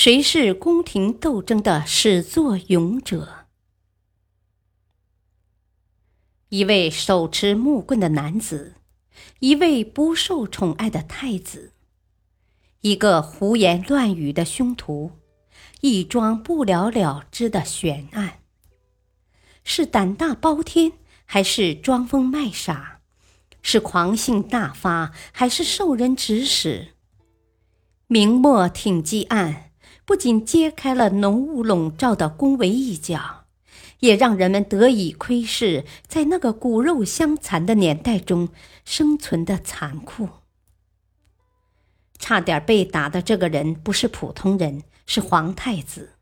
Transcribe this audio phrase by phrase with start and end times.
[0.00, 3.46] 谁是宫廷斗争的始作俑者？
[6.50, 8.76] 一位手持木棍的男子，
[9.40, 11.72] 一位不受宠爱的太子，
[12.82, 15.18] 一个胡言乱语的凶徒，
[15.80, 18.42] 一桩不了了之的悬案。
[19.64, 20.92] 是胆大包天，
[21.24, 23.00] 还是装疯卖傻？
[23.62, 26.94] 是狂性大发，还是受人指使？
[28.06, 29.67] 明末挺击案
[30.08, 33.44] 不仅揭开了浓雾笼罩的宫闱一角，
[33.98, 38.48] 也让人们得以窥视在那个骨肉相残的年代中
[38.86, 40.30] 生存的残酷。
[42.18, 46.14] 差点被打的这个人不是普通人，是皇太子。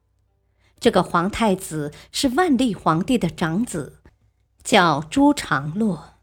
[0.80, 4.00] 这个皇太子是万历皇帝的长子，
[4.64, 6.14] 叫朱常洛。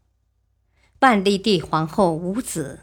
[1.00, 2.80] 万历帝皇后无子，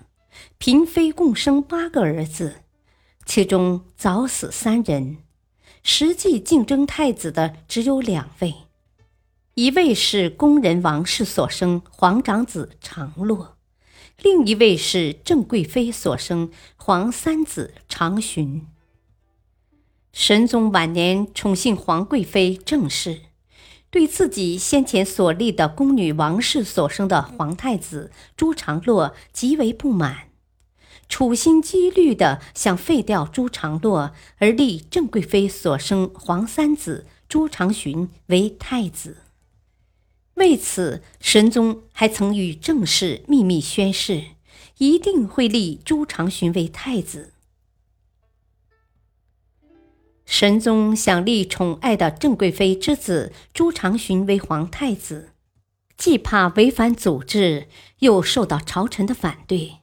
[0.57, 2.60] 嫔妃共生八个儿子。
[3.25, 5.17] 其中早死三人，
[5.83, 8.55] 实际竞争太子的只有两位，
[9.53, 13.57] 一位是宫人王氏所生皇长子长洛，
[14.21, 18.67] 另一位是郑贵妃所生皇三子长询。
[20.11, 23.21] 神宗晚年宠幸皇贵妃郑氏，
[23.89, 30.30] 对自己先前所立的宫女王氏所生的皇太子朱常洛极为不满。
[31.11, 39.17] 处心积虑地想废掉朱常洛，而立郑贵妃所生皇三子朱常洵为太子。
[40.35, 44.23] 为此，神宗还曾与郑氏秘密宣誓，
[44.77, 47.33] 一定会立朱常洵为太子。
[50.25, 55.33] 神宗想立宠爱的郑贵妃之子朱常洵为皇太子，
[55.97, 57.67] 既怕违反祖制，
[57.99, 59.80] 又受到朝臣的反对。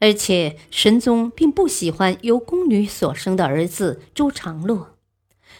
[0.00, 4.96] 而且神宗并不喜欢由宫女所生的儿子朱常洛，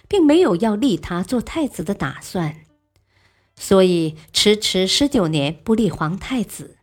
[0.06, 2.60] 并没有要立他做太子的打算，
[3.56, 6.76] 所以迟迟十九年不立皇太子。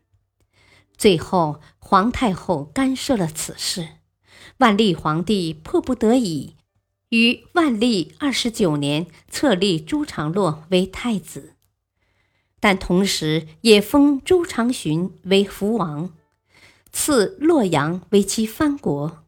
[0.98, 3.88] 最后皇太后干涉了此事，
[4.58, 6.56] 万历皇帝迫不得已，
[7.10, 11.56] 于万历二十九年册立朱常洛为太子，
[12.60, 16.14] 但同时也封朱常洵为福王。
[16.98, 19.26] 赐洛阳为其藩国，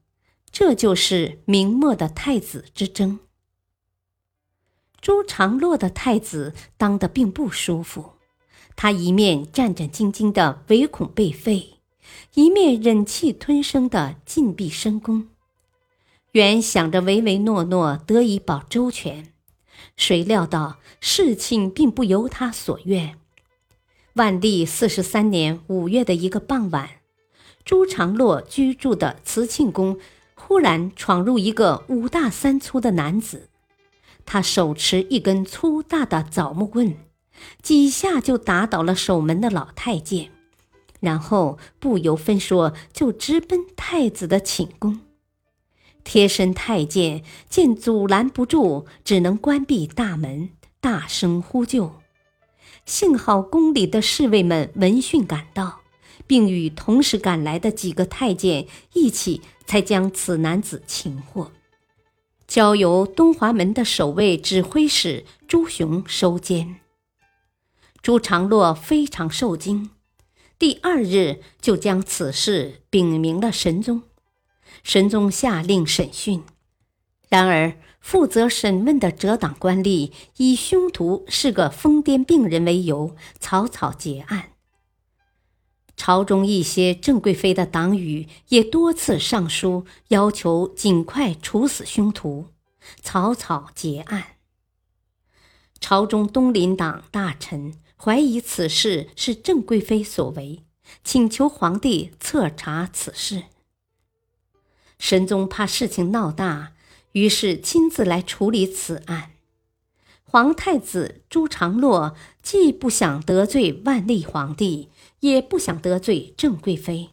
[0.52, 3.20] 这就是明末的太子之争。
[5.02, 8.14] 朱常洛的太子当得并不舒服，
[8.78, 11.80] 他一面战战兢兢的唯恐被废，
[12.36, 15.28] 一面忍气吞声的禁闭深宫。
[16.32, 19.34] 原想着唯唯诺诺得以保周全，
[19.98, 23.20] 谁料到事情并不由他所愿。
[24.14, 27.02] 万历四十三年五月的一个傍晚。
[27.68, 30.00] 朱常洛居住的慈庆宫，
[30.36, 33.50] 忽然闯入一个五大三粗的男子，
[34.26, 36.96] 他手持一根粗大的枣木棍，
[37.62, 40.32] 几下就打倒了守门的老太监，
[41.02, 45.02] 然后不由分说就直奔太子的寝宫。
[46.06, 51.96] 贴身太监见阻拦不住，只能关闭大门，大声呼救。
[52.86, 55.82] 幸好宫里的侍卫们闻讯赶到。
[56.28, 61.52] 并与同时赶来的几个太监一起，才将此男子擒获，
[62.46, 66.76] 交由东华门的守卫指挥使朱雄收监。
[68.02, 69.90] 朱常洛非常受惊，
[70.60, 74.04] 第二日就将此事禀明了神宗。
[74.84, 76.44] 神宗下令审讯，
[77.30, 84.52] 然而负责审问的折党官吏以凶徒是个疯癫病人为由，草草结案。
[85.98, 92.46] 朝中一些郑贵妃的党羽也多次上书，要求尽快处死凶徒，
[93.02, 94.38] 草草结案。
[95.82, 100.64] 朝中东林党大臣怀疑此事是郑贵妃所为，
[101.04, 103.44] 请求皇帝彻查此事。
[105.00, 106.74] 神宗怕事情闹大，
[107.14, 109.32] 于是亲自来处理此案。
[110.24, 117.10] 皇太子朱常洛既不想得罪万历皇帝，也不想得罪郑贵妃，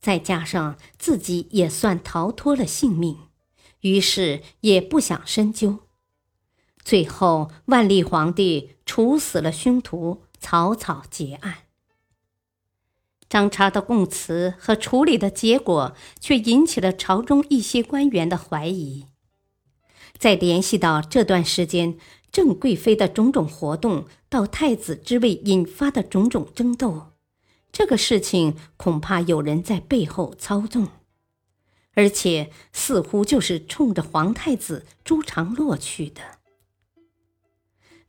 [0.00, 3.18] 再加上自己也算逃脱了性命，
[3.80, 5.80] 于是也不想深究。
[6.82, 11.64] 最后，万历皇帝处死了凶徒，草草结案。
[13.28, 19.06] 张叉的供词和处理的结果，却引起了朝中一些官员的怀疑。
[20.18, 21.96] 再联系到这段时间
[22.32, 27.09] 郑贵妃的种种活动，到太子之位引发的种种争斗，
[27.72, 30.88] 这个事情恐怕有人在背后操纵，
[31.94, 36.20] 而且似乎就是冲着皇太子朱常洛去的。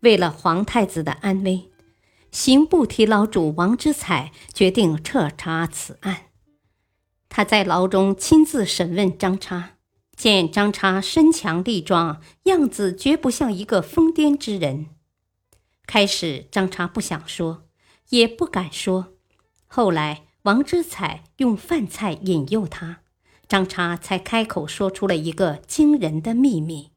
[0.02, 1.68] 为了皇太子的安危。
[2.32, 6.28] 刑部提牢主王之采决定彻查此案。
[7.28, 9.72] 他在牢中亲自审问张叉，
[10.16, 14.88] 见张叉身强力壮，样子绝不像一个疯癫之人。
[15.86, 17.68] 开始，张叉不想说，
[18.12, 19.11] 也不敢说。
[19.74, 23.04] 后来，王之才用饭菜引诱他，
[23.48, 26.92] 张叉才开口说出了一个惊人的秘密。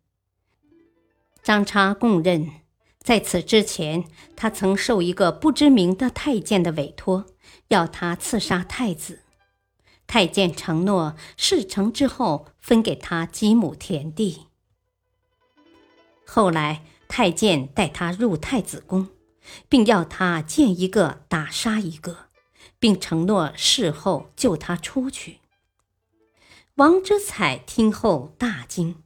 [1.41, 2.50] 张叉供认。
[2.99, 7.26] 在此之前，他曾受一个不知名的太监的委托，
[7.69, 9.20] 要他刺杀太子。
[10.09, 14.47] 太监承诺事成之后分给他几亩田地。
[16.27, 19.11] 后来，太监带他入太子宫，
[19.69, 22.31] 并要他见一个打杀一个，
[22.79, 25.39] 并承诺事后救他出去。
[26.77, 28.97] 王之彩听后大惊。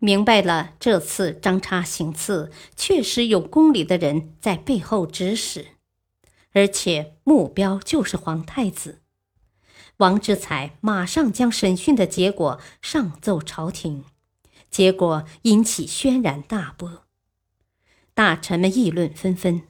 [0.00, 5.68] 明白了，这次张叉行刺确实有宫里的人在背后指使，
[6.52, 9.02] 而且目标就是皇太子。
[9.96, 14.04] 王之才马上将审讯的结果上奏朝廷，
[14.70, 17.04] 结果引起轩然大波，
[18.14, 19.62] 大臣们议论纷纷，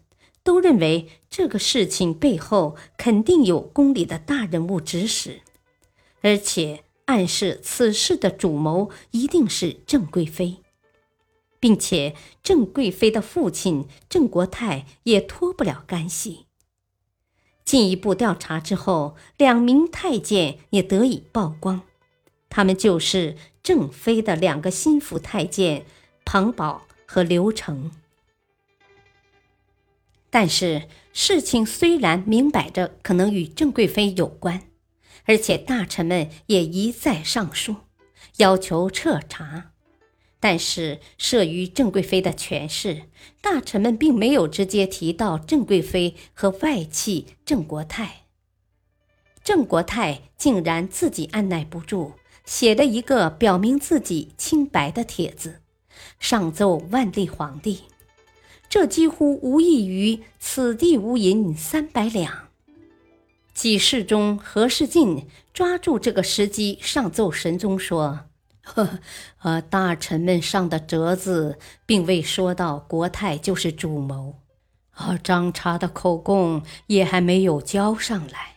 [0.48, 5.42] 都认为这个事情背后肯定有宫里的大人物指使，
[6.22, 6.84] 而且。
[7.04, 10.58] 暗示此事的主谋一定是郑贵妃，
[11.58, 16.44] 并且郑贵妃的父亲郑国泰也脱不了干系。
[17.64, 21.80] 进一步调查之后，两名太监也得以曝光，
[22.50, 25.86] 他们就是郑妃的两个心腹太监
[26.26, 27.90] 庞宝和刘成。
[30.30, 34.62] 但是事情虽然明摆着可能与郑贵妃有关。
[35.24, 37.76] 而且大臣们也一再上书，
[38.38, 39.72] 要求彻查，
[40.40, 43.02] 但是慑于郑贵妃的权势，
[43.42, 48.22] 大臣们并没有直接提到郑贵妃和外戚郑国泰。
[49.44, 52.14] 郑国泰竟然自己按耐不住，
[52.46, 55.60] 写了一个表明自己清白的帖子，
[56.18, 57.80] 上奏万历皇帝。
[58.68, 62.48] 这几乎无异于“此地无银三百两”。
[63.54, 68.26] 几事中，何世进抓住这个时机上奏神宗说
[68.62, 69.00] ：“呵，
[69.42, 74.36] 呃，大臣们上的折子，并未说到国泰就是主谋，
[74.92, 78.56] 而张查的口供也还没有交上来，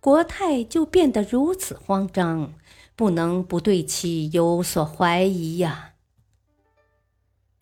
[0.00, 2.52] 国泰就变得如此慌张，
[2.94, 5.92] 不能不对其有所怀疑呀。”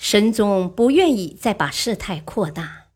[0.07, 2.89] 神宗不愿意再把事态扩大。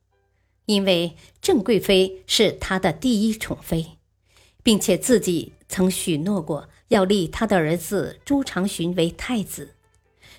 [0.67, 3.93] 因为郑贵妃是他的第一宠妃，
[4.63, 9.75] 并且自己曾许诺过要立他的儿子朱常洵为太子，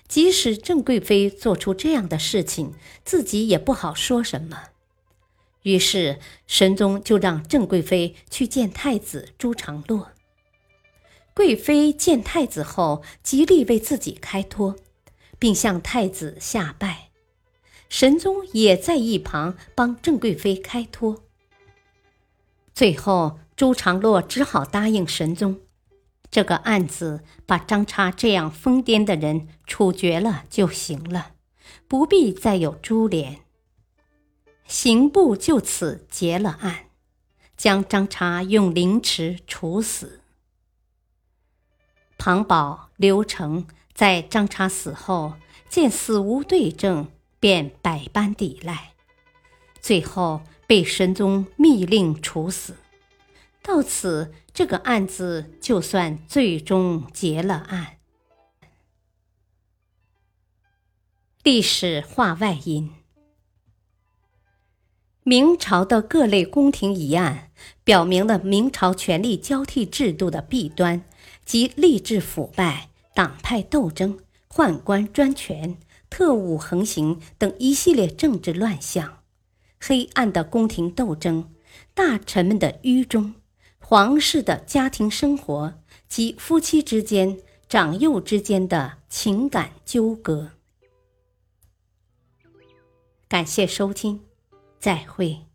[0.08, 4.66] 即使郑贵妃做出这样的事情，自己也不好说什么。
[5.64, 10.12] 于是神宗就让郑贵妃去见太子朱常洛。
[11.34, 14.76] 贵妃见太子后，极力为自己开脱，
[15.40, 17.10] 并向太子下拜。
[17.90, 21.24] 神宗也在一旁帮郑贵妃开脱。
[22.76, 25.62] 最后，朱常洛只好答应神宗，
[26.30, 31.32] 这个案子把张叉这样疯癫的人处决了就行了，
[31.88, 33.40] 不必再有株连。
[34.68, 36.90] 刑部就此结了案，
[37.58, 40.22] 将张叉用凌迟处死。
[42.20, 43.66] 庞宝、刘成
[44.00, 45.34] 在张叉死后
[45.68, 47.10] 见死无对证。
[47.42, 48.92] 便百般抵赖，
[49.80, 52.76] 最后被神宗密令处死。
[53.62, 58.00] 到此，这个案子就算最终结了案。
[61.44, 62.92] 历史话外音：
[65.24, 67.52] 明朝的各类宫廷疑案，
[67.86, 71.06] 表明了明朝权力交替制度的弊端
[71.46, 75.78] 及吏治腐败、党派斗争、宦官专权。
[76.12, 79.20] 特务横行等一系列政治乱象，
[79.80, 81.54] 黑暗的宫廷斗争，
[81.94, 83.36] 大臣们的愚忠，
[83.78, 85.76] 皇室的家庭生活
[86.08, 87.38] 及夫妻之间
[87.68, 90.54] 长幼之间的情感纠葛。
[93.28, 94.22] 感谢收听，
[94.80, 95.49] 再会。